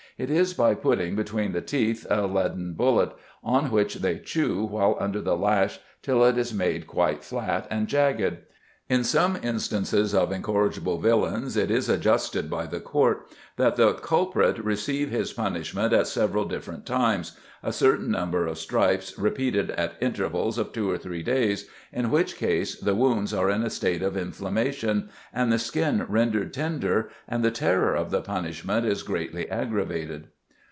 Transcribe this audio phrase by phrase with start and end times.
[0.17, 3.11] It is by putting between the teeth a leaden bullet,
[3.43, 7.87] on which they chew while under the lash till it is made quite flat and
[7.87, 8.37] jagged.
[8.89, 13.25] In some instances of incorrigibles villians it is adjudged by the court
[13.55, 19.17] that the culprit receive his punishment at several different times, a certain number of stripes
[19.17, 23.63] repeated at intervals of two or three days in which case the wounds are in
[23.63, 28.85] a state of inflammation, and the skin rendered tender and the terror of the punishment
[28.85, 30.27] is greatly aggravated.